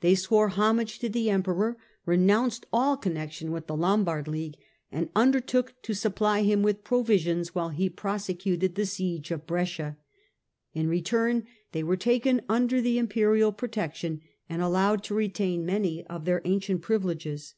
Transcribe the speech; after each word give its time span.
They 0.00 0.14
swore 0.14 0.48
homage 0.48 1.00
to 1.00 1.10
the 1.10 1.28
Emperor, 1.28 1.76
renounced 2.06 2.64
all 2.72 2.96
connection 2.96 3.52
with 3.52 3.66
the 3.66 3.76
Lombard 3.76 4.26
League, 4.26 4.56
and 4.90 5.10
under 5.14 5.38
took 5.38 5.74
to 5.82 5.92
supply 5.92 6.40
him 6.40 6.62
with 6.62 6.82
provisions 6.82 7.54
while 7.54 7.68
he 7.68 7.90
prosecuted 7.90 8.74
the 8.74 8.86
siege 8.86 9.30
of 9.30 9.46
Brescia. 9.46 9.98
In 10.72 10.88
return 10.88 11.46
they 11.72 11.82
were 11.82 11.98
taken 11.98 12.40
under 12.48 12.80
the 12.80 12.96
Imperial 12.96 13.52
protection 13.52 14.22
and 14.48 14.62
allowed 14.62 15.04
to 15.04 15.14
retain 15.14 15.66
many 15.66 16.06
of 16.06 16.24
their 16.24 16.40
ancient 16.46 16.80
privileges. 16.80 17.52